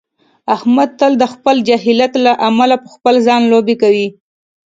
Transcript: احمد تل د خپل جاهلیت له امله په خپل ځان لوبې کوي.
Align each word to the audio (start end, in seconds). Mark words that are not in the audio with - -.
احمد 0.55 0.89
تل 0.99 1.11
د 1.19 1.23
خپل 1.33 1.55
جاهلیت 1.67 2.13
له 2.25 2.31
امله 2.47 2.75
په 2.83 2.89
خپل 2.95 3.15
ځان 3.27 3.41
لوبې 3.51 3.75
کوي. 3.81 4.07